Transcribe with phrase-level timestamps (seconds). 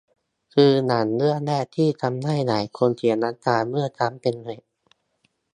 [0.53, 4.61] คือหนังเรื่องแรกที่ทำให้หลายคนเสียน้ำตาเมื่อครั้งเป็นเด็ก